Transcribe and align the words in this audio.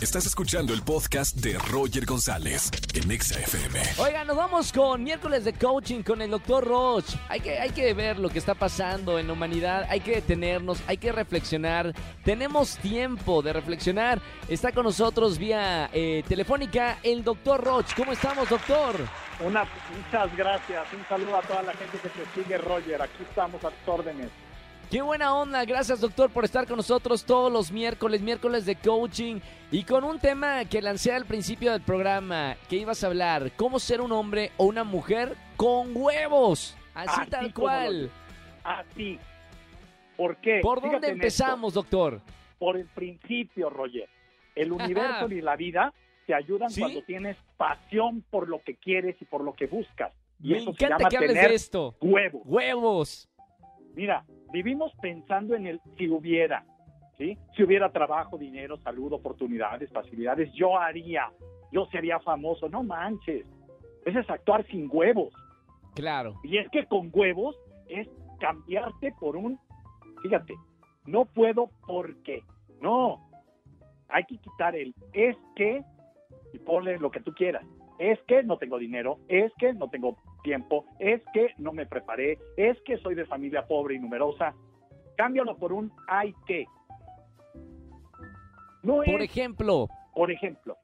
Estás 0.00 0.26
escuchando 0.26 0.72
el 0.72 0.82
podcast 0.82 1.34
de 1.38 1.58
Roger 1.58 2.06
González 2.06 2.70
en 2.94 3.10
Exa 3.10 3.40
FM. 3.40 3.80
Oigan, 3.98 4.28
nos 4.28 4.36
vamos 4.36 4.72
con 4.72 5.02
miércoles 5.02 5.44
de 5.44 5.52
coaching 5.54 6.04
con 6.04 6.22
el 6.22 6.30
doctor 6.30 6.64
Roch. 6.64 7.04
Hay 7.28 7.40
que, 7.40 7.58
hay 7.58 7.70
que 7.70 7.92
ver 7.94 8.16
lo 8.16 8.28
que 8.28 8.38
está 8.38 8.54
pasando 8.54 9.18
en 9.18 9.26
la 9.26 9.32
humanidad, 9.32 9.88
hay 9.90 9.98
que 9.98 10.12
detenernos, 10.12 10.80
hay 10.86 10.98
que 10.98 11.10
reflexionar. 11.10 11.92
Tenemos 12.24 12.76
tiempo 12.76 13.42
de 13.42 13.52
reflexionar. 13.52 14.20
Está 14.48 14.70
con 14.70 14.84
nosotros 14.84 15.36
vía 15.36 15.90
eh, 15.92 16.22
telefónica 16.28 17.00
el 17.02 17.24
doctor 17.24 17.64
Roch. 17.64 17.92
¿Cómo 17.96 18.12
estamos, 18.12 18.48
doctor? 18.48 18.94
Una, 19.40 19.64
muchas 19.96 20.36
gracias. 20.36 20.86
Un 20.92 21.04
saludo 21.08 21.38
a 21.38 21.42
toda 21.42 21.64
la 21.64 21.72
gente 21.72 21.98
que 21.98 22.08
te 22.08 22.24
sigue, 22.40 22.56
Roger. 22.56 23.02
Aquí 23.02 23.24
estamos 23.28 23.64
a 23.64 23.70
tus 23.70 23.88
órdenes. 23.88 24.28
Qué 24.90 25.02
buena 25.02 25.34
onda, 25.34 25.66
gracias 25.66 26.00
doctor 26.00 26.30
por 26.30 26.46
estar 26.46 26.66
con 26.66 26.78
nosotros 26.78 27.22
todos 27.22 27.52
los 27.52 27.70
miércoles, 27.70 28.22
miércoles 28.22 28.64
de 28.64 28.74
coaching 28.74 29.38
y 29.70 29.84
con 29.84 30.02
un 30.02 30.18
tema 30.18 30.64
que 30.64 30.80
lancé 30.80 31.12
al 31.12 31.26
principio 31.26 31.72
del 31.72 31.82
programa, 31.82 32.56
que 32.70 32.76
ibas 32.76 33.04
a 33.04 33.08
hablar, 33.08 33.52
cómo 33.54 33.80
ser 33.80 34.00
un 34.00 34.12
hombre 34.12 34.50
o 34.56 34.64
una 34.64 34.84
mujer 34.84 35.36
con 35.58 35.94
huevos, 35.94 36.74
así, 36.94 37.28
tal 37.28 37.52
cual. 37.52 38.10
Así. 38.64 39.18
¿Por 40.16 40.38
qué? 40.38 40.60
¿Por 40.62 40.80
dónde 40.80 41.08
empezamos, 41.08 41.74
doctor? 41.74 42.22
Por 42.58 42.78
el 42.78 42.86
principio, 42.86 43.68
Roger. 43.68 44.08
El 44.54 44.72
universo 44.72 45.28
y 45.30 45.42
la 45.42 45.56
vida 45.56 45.92
te 46.26 46.32
ayudan 46.32 46.70
cuando 46.78 47.02
tienes 47.02 47.36
pasión 47.58 48.24
por 48.30 48.48
lo 48.48 48.62
que 48.62 48.76
quieres 48.76 49.20
y 49.20 49.26
por 49.26 49.44
lo 49.44 49.52
que 49.52 49.66
buscas. 49.66 50.14
Y 50.42 50.52
Me 50.52 50.62
encanta 50.62 51.10
que 51.10 51.16
hables 51.18 51.34
de 51.34 51.54
esto. 51.54 51.94
Huevos. 52.00 52.42
Huevos. 52.46 53.28
Mira, 53.94 54.24
vivimos 54.52 54.92
pensando 55.00 55.54
en 55.54 55.66
el 55.66 55.80
si 55.96 56.08
hubiera, 56.08 56.64
¿sí? 57.16 57.38
Si 57.56 57.62
hubiera 57.62 57.90
trabajo, 57.90 58.38
dinero, 58.38 58.78
salud, 58.78 59.12
oportunidades, 59.12 59.90
facilidades, 59.92 60.52
yo 60.52 60.78
haría, 60.78 61.30
yo 61.72 61.86
sería 61.86 62.18
famoso. 62.20 62.68
No 62.68 62.82
manches. 62.82 63.46
Ese 64.04 64.20
es 64.20 64.30
actuar 64.30 64.66
sin 64.66 64.88
huevos. 64.90 65.32
Claro. 65.94 66.34
Y 66.44 66.58
es 66.58 66.68
que 66.70 66.86
con 66.86 67.10
huevos 67.12 67.56
es 67.88 68.08
cambiarte 68.40 69.12
por 69.18 69.36
un, 69.36 69.58
fíjate, 70.22 70.54
no 71.06 71.24
puedo 71.24 71.70
porque, 71.86 72.42
no. 72.80 73.28
Hay 74.08 74.24
que 74.24 74.38
quitar 74.38 74.74
el 74.74 74.94
es 75.12 75.36
que 75.56 75.82
y 76.52 76.58
ponle 76.58 76.98
lo 76.98 77.10
que 77.10 77.20
tú 77.20 77.32
quieras. 77.34 77.64
Es 77.98 78.18
que 78.26 78.42
no 78.42 78.58
tengo 78.58 78.78
dinero, 78.78 79.18
es 79.28 79.52
que 79.58 79.74
no 79.74 79.90
tengo 79.90 80.16
tiempo, 80.42 80.84
es 80.98 81.22
que 81.32 81.52
no 81.58 81.72
me 81.72 81.86
preparé, 81.86 82.38
es 82.56 82.80
que 82.82 82.98
soy 82.98 83.14
de 83.14 83.26
familia 83.26 83.66
pobre 83.66 83.94
y 83.94 83.98
numerosa. 83.98 84.54
Cámbialo 85.16 85.56
por 85.56 85.72
un 85.72 85.92
hay 86.08 86.34
que. 86.46 86.66
No 88.82 89.02
por 89.04 89.22
ejemplo. 89.22 89.88
Por 90.14 90.30
ejemplo, 90.30 90.76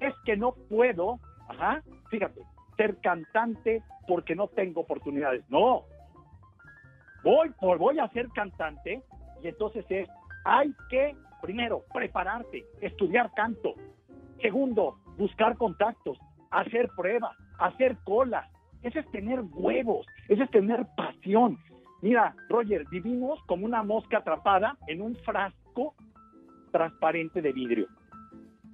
es 0.00 0.14
que 0.24 0.36
no 0.36 0.52
puedo, 0.68 1.18
ajá, 1.48 1.82
fíjate, 2.10 2.40
ser 2.76 2.96
cantante 3.00 3.82
porque 4.08 4.34
no 4.34 4.48
tengo 4.48 4.80
oportunidades. 4.80 5.44
No. 5.48 5.84
Voy 7.22 7.50
por 7.60 7.78
voy 7.78 7.98
a 7.98 8.08
ser 8.08 8.28
cantante 8.30 9.02
y 9.42 9.48
entonces 9.48 9.84
es 9.90 10.08
hay 10.44 10.72
que 10.88 11.14
primero 11.40 11.84
prepararte, 11.92 12.64
estudiar 12.80 13.30
canto. 13.34 13.74
Segundo, 14.40 14.98
buscar 15.18 15.56
contactos, 15.56 16.18
hacer 16.50 16.88
pruebas, 16.96 17.36
hacer 17.58 17.96
colas, 18.04 18.50
ese 18.82 19.00
es 19.00 19.10
tener 19.10 19.40
huevos, 19.52 20.06
ese 20.28 20.44
es 20.44 20.50
tener 20.50 20.86
pasión. 20.96 21.58
Mira, 22.02 22.34
Roger, 22.48 22.86
vivimos 22.90 23.42
como 23.46 23.66
una 23.66 23.82
mosca 23.82 24.18
atrapada 24.18 24.76
en 24.86 25.02
un 25.02 25.16
frasco 25.16 25.94
transparente 26.72 27.42
de 27.42 27.52
vidrio. 27.52 27.86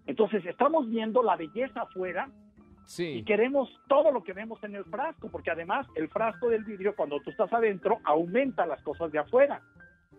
Entonces 0.07 0.45
estamos 0.47 0.89
viendo 0.89 1.23
la 1.23 1.37
belleza 1.37 1.83
afuera 1.83 2.29
y 2.97 3.25
queremos 3.25 3.69
todo 3.89 4.13
lo 4.13 4.23
que 4.23 4.33
vemos 4.33 4.63
en 4.63 4.77
el 4.77 4.85
frasco, 4.85 5.29
porque 5.29 5.51
además 5.51 5.89
el 5.97 6.09
frasco 6.09 6.49
del 6.49 6.63
vidrio, 6.65 6.95
cuando 6.95 7.19
tú 7.21 7.31
estás 7.31 7.53
adentro, 7.53 7.99
aumenta 8.05 8.65
las 8.65 8.81
cosas 8.83 9.11
de 9.11 9.19
afuera. 9.19 9.61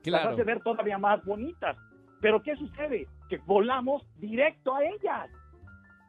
Las 0.04 0.26
hace 0.26 0.44
ver 0.44 0.62
todavía 0.62 0.98
más 0.98 1.24
bonitas. 1.24 1.78
Pero 2.20 2.42
¿qué 2.42 2.56
sucede? 2.56 3.08
Que 3.30 3.38
volamos 3.46 4.06
directo 4.18 4.76
a 4.76 4.84
ellas. 4.84 5.30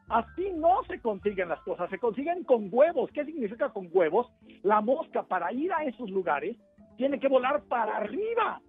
Así 0.09 0.49
no 0.55 0.83
se 0.87 0.99
consiguen 0.99 1.49
las 1.49 1.61
cosas, 1.61 1.89
se 1.91 1.99
consiguen 1.99 2.43
con 2.43 2.69
huevos. 2.71 3.11
¿Qué 3.11 3.23
significa 3.25 3.69
con 3.69 3.89
huevos? 3.91 4.27
La 4.63 4.81
mosca 4.81 5.23
para 5.23 5.53
ir 5.53 5.71
a 5.71 5.83
esos 5.83 6.09
lugares 6.09 6.57
tiene 6.97 7.19
que 7.19 7.27
volar 7.27 7.63
para 7.65 7.97
arriba. 7.97 8.59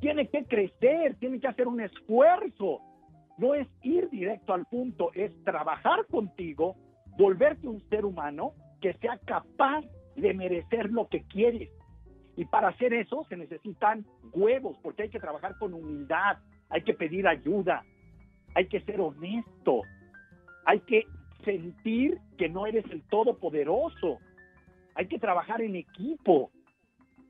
Tiene 0.00 0.28
que 0.28 0.44
crecer, 0.44 1.16
tiene 1.18 1.40
que 1.40 1.48
hacer 1.48 1.66
un 1.66 1.80
esfuerzo. 1.80 2.80
No 3.38 3.54
es 3.54 3.66
ir 3.82 4.10
directo 4.10 4.52
al 4.52 4.66
punto, 4.66 5.12
es 5.14 5.32
trabajar 5.44 6.06
contigo, 6.06 6.76
volverte 7.16 7.66
un 7.66 7.80
ser 7.88 8.04
humano 8.04 8.52
que 8.82 8.92
sea 8.94 9.18
capaz 9.24 9.82
de 10.14 10.34
merecer 10.34 10.90
lo 10.90 11.08
que 11.08 11.22
quieres. 11.22 11.70
Y 12.36 12.44
para 12.44 12.68
hacer 12.68 12.92
eso 12.92 13.24
se 13.30 13.36
necesitan 13.36 14.04
huevos, 14.32 14.76
porque 14.82 15.04
hay 15.04 15.10
que 15.10 15.20
trabajar 15.20 15.56
con 15.58 15.72
humildad, 15.72 16.36
hay 16.68 16.82
que 16.82 16.94
pedir 16.94 17.26
ayuda, 17.26 17.82
hay 18.54 18.66
que 18.68 18.80
ser 18.80 19.00
honesto, 19.00 19.82
hay 20.64 20.80
que 20.80 21.06
sentir 21.44 22.18
que 22.36 22.48
no 22.48 22.66
eres 22.66 22.84
el 22.90 23.02
todopoderoso, 23.08 24.18
hay 24.94 25.06
que 25.06 25.18
trabajar 25.18 25.62
en 25.62 25.76
equipo. 25.76 26.50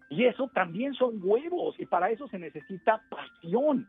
Y 0.09 0.25
eso 0.25 0.49
también 0.49 0.93
son 0.95 1.21
huevos 1.23 1.77
y 1.79 1.87
para 1.87 2.11
eso 2.11 2.27
se 2.29 2.39
necesita 2.39 3.01
pasión. 3.09 3.87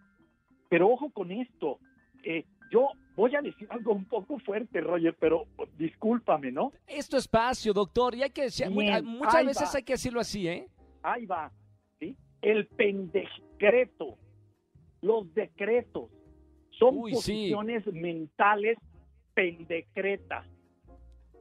Pero 0.69 0.89
ojo 0.89 1.09
con 1.09 1.31
esto, 1.31 1.79
eh, 2.23 2.45
yo 2.71 2.89
voy 3.15 3.35
a 3.35 3.41
decir 3.41 3.67
algo 3.71 3.93
un 3.93 4.05
poco 4.05 4.39
fuerte, 4.39 4.81
Roger, 4.81 5.15
pero 5.19 5.45
discúlpame, 5.77 6.51
¿no? 6.51 6.71
Esto 6.87 7.17
es 7.17 7.23
espacio, 7.23 7.73
doctor, 7.73 8.15
y 8.15 8.23
hay 8.23 8.29
que 8.29 8.43
decir, 8.43 8.69
muchas 8.69 9.45
veces 9.45 9.75
hay 9.75 9.83
que 9.83 9.93
decirlo 9.93 10.21
así, 10.21 10.47
¿eh? 10.47 10.67
Ahí 11.03 11.25
va, 11.25 11.51
¿sí? 11.99 12.15
El 12.41 12.67
pendecreto, 12.67 14.17
los 15.01 15.33
decretos, 15.33 16.09
son 16.81 16.95
posiciones 16.95 17.85
mentales 17.93 18.77
pendecretas. 19.35 20.47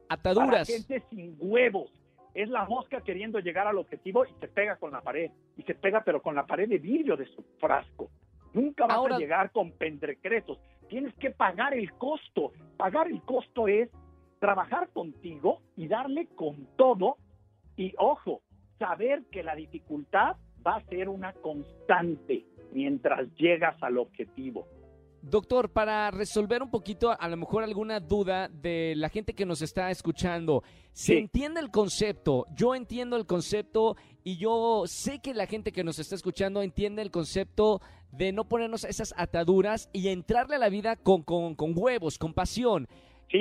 Ataduras. 0.08 0.50
Para 0.50 0.64
gente 0.64 1.02
sin 1.08 1.36
huevos. 1.38 1.92
Es 2.34 2.48
la 2.48 2.64
mosca 2.66 3.00
queriendo 3.00 3.40
llegar 3.40 3.66
al 3.66 3.78
objetivo 3.78 4.24
y 4.24 4.34
se 4.38 4.48
pega 4.48 4.76
con 4.76 4.92
la 4.92 5.00
pared. 5.00 5.30
Y 5.56 5.62
se 5.62 5.74
pega 5.74 6.02
pero 6.04 6.20
con 6.20 6.34
la 6.34 6.46
pared 6.46 6.68
de 6.68 6.78
vidrio 6.78 7.16
de 7.16 7.26
su 7.26 7.42
frasco. 7.58 8.10
Nunca 8.52 8.86
vas 8.86 9.12
a 9.12 9.18
llegar 9.18 9.50
con 9.50 9.72
pendecretos. 9.72 10.58
Tienes 10.88 11.14
que 11.14 11.30
pagar 11.30 11.74
el 11.74 11.92
costo. 11.94 12.52
Pagar 12.76 13.08
el 13.08 13.22
costo 13.22 13.66
es 13.66 13.88
trabajar 14.40 14.90
contigo 14.90 15.62
y 15.76 15.88
darle 15.88 16.26
con 16.34 16.68
todo. 16.76 17.16
Y 17.76 17.94
ojo, 17.96 18.42
saber 18.78 19.24
que 19.32 19.42
la 19.42 19.54
dificultad 19.54 20.36
va 20.66 20.76
a 20.76 20.84
ser 20.84 21.08
una 21.08 21.32
constante 21.32 22.44
mientras 22.72 23.32
llegas 23.36 23.82
al 23.82 23.98
objetivo. 23.98 24.66
Doctor, 25.22 25.70
para 25.70 26.10
resolver 26.10 26.62
un 26.62 26.70
poquito, 26.70 27.14
a 27.18 27.28
lo 27.28 27.36
mejor 27.36 27.62
alguna 27.62 28.00
duda 28.00 28.48
de 28.48 28.94
la 28.96 29.10
gente 29.10 29.34
que 29.34 29.44
nos 29.44 29.60
está 29.60 29.90
escuchando, 29.90 30.62
¿se 30.92 31.18
entiende 31.18 31.60
el 31.60 31.70
concepto? 31.70 32.46
Yo 32.54 32.74
entiendo 32.74 33.16
el 33.16 33.26
concepto 33.26 33.96
y 34.24 34.38
yo 34.38 34.84
sé 34.86 35.18
que 35.18 35.34
la 35.34 35.46
gente 35.46 35.72
que 35.72 35.84
nos 35.84 35.98
está 35.98 36.14
escuchando 36.14 36.62
entiende 36.62 37.02
el 37.02 37.10
concepto 37.10 37.82
de 38.12 38.32
no 38.32 38.48
ponernos 38.48 38.84
esas 38.84 39.12
ataduras 39.16 39.90
y 39.92 40.08
entrarle 40.08 40.56
a 40.56 40.60
la 40.60 40.70
vida 40.70 40.96
con, 40.96 41.22
con, 41.22 41.54
con 41.54 41.74
huevos, 41.76 42.16
con 42.16 42.32
pasión. 42.32 42.88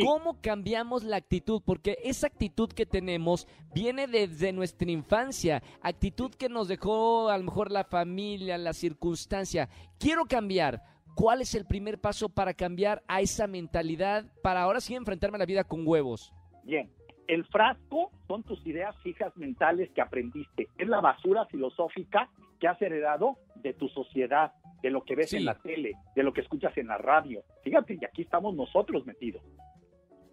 ¿Cómo 0.05 0.39
cambiamos 0.39 1.03
la 1.03 1.15
actitud? 1.15 1.63
Porque 1.65 1.97
esa 2.03 2.27
actitud 2.27 2.69
que 2.69 2.85
tenemos 2.85 3.47
viene 3.73 4.05
desde 4.05 4.53
nuestra 4.53 4.91
infancia, 4.91 5.63
actitud 5.81 6.31
que 6.35 6.47
nos 6.47 6.67
dejó 6.67 7.29
a 7.29 7.37
lo 7.37 7.45
mejor 7.45 7.71
la 7.71 7.85
familia, 7.85 8.57
la 8.59 8.73
circunstancia. 8.73 9.67
Quiero 9.97 10.25
cambiar 10.25 10.83
¿Cuál 11.19 11.41
es 11.41 11.53
el 11.53 11.65
primer 11.65 11.99
paso 11.99 12.29
para 12.29 12.53
cambiar 12.53 13.03
a 13.09 13.19
esa 13.19 13.45
mentalidad 13.45 14.23
para 14.41 14.61
ahora 14.61 14.79
sí 14.79 14.95
enfrentarme 14.95 15.35
a 15.35 15.39
la 15.39 15.45
vida 15.45 15.65
con 15.65 15.85
huevos? 15.85 16.33
Bien, 16.63 16.89
el 17.27 17.43
frasco 17.43 18.09
son 18.25 18.43
tus 18.43 18.65
ideas 18.65 18.95
fijas 19.03 19.35
mentales 19.35 19.89
que 19.91 20.01
aprendiste. 20.01 20.69
Es 20.77 20.87
la 20.87 21.01
basura 21.01 21.45
filosófica 21.47 22.29
que 22.57 22.69
has 22.69 22.81
heredado 22.81 23.35
de 23.55 23.73
tu 23.73 23.89
sociedad, 23.89 24.53
de 24.81 24.91
lo 24.91 25.03
que 25.03 25.17
ves 25.17 25.33
en 25.33 25.43
la 25.43 25.55
tele, 25.55 25.91
de 26.15 26.23
lo 26.23 26.31
que 26.31 26.39
escuchas 26.39 26.77
en 26.77 26.87
la 26.87 26.97
radio. 26.97 27.43
Fíjate, 27.65 27.97
y 27.99 28.05
aquí 28.05 28.21
estamos 28.21 28.55
nosotros 28.55 29.05
metidos. 29.05 29.43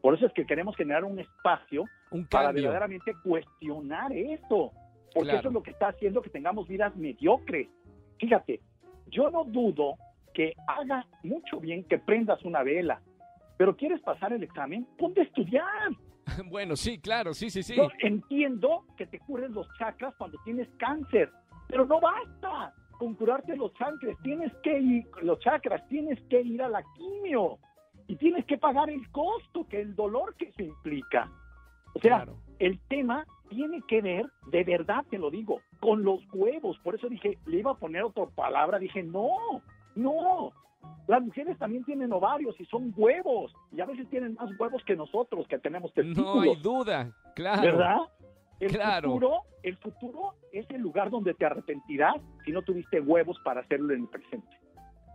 Por 0.01 0.15
eso 0.15 0.27
es 0.27 0.33
que 0.35 0.47
queremos 0.47 0.77
generar 0.77 1.03
un 1.03 1.19
espacio 1.19 1.83
para 2.31 2.53
verdaderamente 2.53 3.13
cuestionar 3.25 4.13
esto. 4.13 4.71
Porque 5.13 5.35
eso 5.35 5.49
es 5.49 5.53
lo 5.53 5.65
que 5.65 5.73
está 5.73 5.89
haciendo 5.89 6.23
que 6.23 6.31
tengamos 6.31 6.69
vidas 6.69 6.95
mediocres. 6.95 7.67
Fíjate, 8.21 8.61
yo 9.09 9.31
no 9.31 9.43
dudo 9.43 9.97
que 10.37 10.53
haga 10.69 11.07
mucho 11.23 11.59
bien 11.59 11.83
que 11.85 11.97
prendas 11.99 12.45
una 12.45 12.63
vela, 12.63 13.01
pero 13.57 13.75
quieres 13.75 14.03
pasar 14.03 14.35
el 14.35 14.43
examen, 14.43 14.87
ponte 14.99 15.23
a 15.23 15.25
estudiar. 15.25 15.89
bueno, 16.51 16.77
sí, 16.77 16.99
claro, 16.99 17.33
sí, 17.33 17.49
sí, 17.49 17.63
sí. 17.63 17.75
Yo 17.75 17.89
entiendo 18.01 18.85
que 18.99 19.07
te 19.07 19.19
cures 19.21 19.51
los 19.51 19.67
chakras 19.79 20.15
cuando 20.19 20.37
tienes 20.45 20.69
cáncer, 20.79 21.31
pero 21.69 21.87
no 21.87 21.99
basta 22.01 22.75
con 22.99 23.15
curarte 23.15 23.57
los 23.57 23.73
chakras, 23.75 24.15
tienes 24.23 24.53
que 24.63 24.79
ir, 24.79 25.07
los 25.23 25.39
chakras, 25.41 25.87
tienes 25.89 26.21
que 26.29 26.43
ir 26.43 26.61
a 26.63 26.69
la 26.69 26.85
quimio 26.97 27.59
y 28.07 28.17
tienes 28.17 28.45
que 28.45 28.59
pagar 28.59 28.91
el 28.91 29.11
costo, 29.11 29.67
que 29.69 29.81
el 29.81 29.95
dolor 29.97 30.35
que 30.37 30.53
se 30.53 30.65
implica. 30.65 31.31
O 31.95 31.99
sea, 32.01 32.17
Claro. 32.25 32.37
el 32.59 32.79
tema 32.89 33.25
tiene 33.49 33.81
que 33.89 34.03
ver, 34.03 34.27
de 34.51 34.65
verdad 34.65 35.03
te 35.09 35.17
lo 35.19 35.31
digo, 35.31 35.61
con 35.81 36.05
los 36.05 36.21
huevos. 36.35 36.79
Por 36.81 36.95
eso 36.95 37.09
dije, 37.09 37.39
le 37.47 37.59
iba 37.61 37.71
a 37.71 37.79
poner 37.79 38.03
otra 38.03 38.27
palabra, 38.27 38.79
dije, 38.79 39.03
no, 39.03 39.31
no. 39.97 40.53
Las 41.09 41.23
mujeres 41.23 41.59
también 41.59 41.85
tienen 41.85 42.13
ovarios 42.13 42.55
y 42.61 42.65
son 42.67 42.93
huevos. 42.97 43.53
Y 43.73 43.81
a 43.81 43.87
veces 43.87 44.09
tienen 44.09 44.35
más 44.35 44.51
huevos 44.59 44.83
que 44.85 44.95
nosotros, 44.97 45.47
que 45.49 45.59
tenemos 45.59 45.91
No 45.97 46.03
hay 46.03 46.13
testículos. 46.15 46.63
duda, 46.63 47.11
claro. 47.35 47.63
¿Verdad? 47.63 47.97
El 48.61 48.71
Claro. 48.73 49.09
futuro, 49.13 49.41
el 49.63 49.77
futuro 49.79 50.35
es 50.53 50.69
el 50.71 50.81
lugar 50.81 51.11
donde 51.11 51.35
te 51.35 51.45
arrepentirás 51.45 52.17
si 52.45 52.53
no 52.53 52.63
tuviste 52.63 53.01
huevos 53.01 53.37
para 53.45 53.61
hacerlo 53.61 53.93
en 53.95 54.03
el 54.03 54.09
presente. 54.09 54.49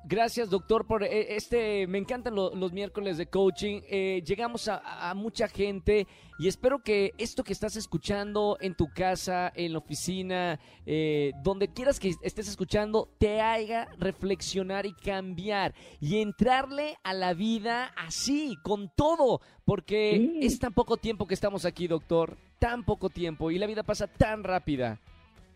Gracias, 0.04 0.50
doctor, 0.50 0.88
por 0.88 1.04
eh, 1.04 1.36
este. 1.36 1.86
Me 1.88 2.00
encantan 2.00 2.34
lo- 2.34 2.56
los 2.56 2.74
miércoles 2.74 3.18
de 3.18 3.28
coaching. 3.28 3.82
Eh, 3.88 4.24
llegamos 4.26 4.68
a, 4.68 5.10
a 5.10 5.14
mucha 5.14 5.48
gente 5.48 6.08
y 6.40 6.48
espero 6.48 6.80
que 6.80 7.12
esto 7.20 7.44
que 7.44 7.54
estás 7.54 7.76
escuchando 7.76 8.58
en 8.62 8.74
tu 8.76 8.88
casa, 8.92 9.52
en 9.56 9.74
la 9.74 9.78
oficina, 9.78 10.60
eh, 10.88 11.34
donde 11.44 11.68
quieras 11.72 12.00
que 12.00 12.12
estés 12.24 12.48
escuchando, 12.50 13.10
te 13.20 13.42
haga 13.42 13.88
reflexionar 14.00 14.88
y 14.88 14.94
cambiar 14.94 15.76
y 16.00 16.20
entrarle 16.20 16.96
a 17.04 17.14
la 17.14 17.34
vida 17.36 17.94
así, 17.96 18.56
con 18.64 18.90
todo, 18.96 19.40
porque 19.66 20.14
Sí. 20.18 20.40
es 20.42 20.58
tan 20.60 20.74
poco 20.74 20.98
tiempo 20.98 21.28
que 21.28 21.36
estamos 21.36 21.64
aquí, 21.64 21.88
doctor. 21.88 22.38
Tan 22.58 22.84
poco 22.86 23.10
tiempo 23.10 23.52
y 23.52 23.60
la 23.60 23.68
vida 23.68 23.84
pasa 23.84 24.08
tan 24.08 24.44
rápida. 24.44 25.00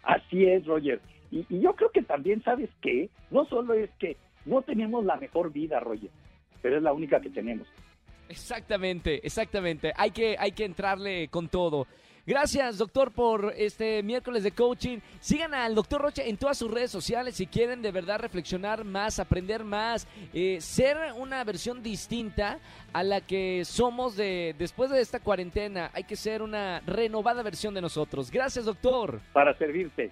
Así 0.04 0.46
es, 0.46 0.66
Roger. 0.68 1.02
Y, 1.32 1.40
y 1.50 1.62
yo 1.62 1.76
creo 1.76 1.90
que 1.90 2.04
también, 2.04 2.44
¿sabes 2.44 2.70
qué? 2.82 3.10
No 3.32 3.46
solo 3.46 3.74
es 3.74 3.90
que 3.98 4.16
no 4.46 4.62
tenemos 4.62 5.04
la 5.06 5.18
mejor 5.18 5.52
vida, 5.52 5.80
Roger, 5.80 6.10
pero 6.62 6.78
es 6.78 6.84
la 6.84 6.94
única 6.94 7.20
que 7.20 7.30
tenemos. 7.30 7.68
Exactamente, 8.30 9.26
exactamente. 9.26 9.94
Hay 9.96 10.12
que, 10.12 10.36
hay 10.40 10.52
que 10.52 10.66
entrarle 10.66 11.28
con 11.30 11.48
todo. 11.48 11.88
Gracias, 12.28 12.80
doctor, 12.80 13.12
por 13.12 13.54
este 13.56 14.02
miércoles 14.02 14.42
de 14.42 14.52
coaching. 14.52 14.98
Sigan 15.20 15.54
al 15.54 15.76
doctor 15.76 16.02
Rocha 16.02 16.24
en 16.24 16.38
todas 16.38 16.58
sus 16.58 16.72
redes 16.72 16.90
sociales 16.90 17.36
si 17.36 17.46
quieren 17.46 17.84
de 17.84 17.92
verdad 17.92 18.20
reflexionar 18.20 18.84
más, 18.84 19.20
aprender 19.20 19.64
más, 19.64 20.08
eh, 20.34 20.58
ser 20.60 20.98
una 21.18 21.44
versión 21.44 21.84
distinta 21.84 22.58
a 22.94 23.04
la 23.04 23.22
que 23.22 23.64
somos 23.64 24.16
de 24.16 24.56
después 24.58 24.90
de 24.90 25.02
esta 25.02 25.20
cuarentena. 25.20 25.92
Hay 25.94 26.06
que 26.06 26.16
ser 26.16 26.42
una 26.42 26.80
renovada 26.88 27.44
versión 27.44 27.76
de 27.76 27.82
nosotros. 27.82 28.32
Gracias, 28.32 28.66
doctor. 28.66 29.22
Para 29.32 29.56
servirte. 29.56 30.12